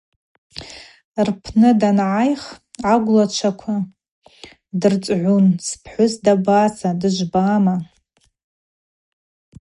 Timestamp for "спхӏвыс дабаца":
5.67-6.89